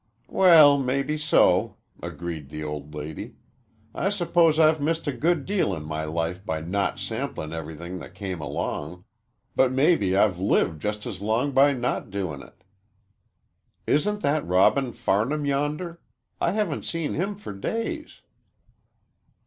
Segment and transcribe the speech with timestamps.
[0.31, 3.35] "Well, mebbe so," agreed the old lady.
[3.93, 8.15] "I suppose I've missed a good deal in my life by not samplin' everything that
[8.15, 9.05] came along,
[9.55, 12.63] but mebbe I've lived just as long by not doin' it.
[13.85, 16.01] Isn't that Robin Farnham yonder?
[16.39, 18.21] I haven't seen him for days."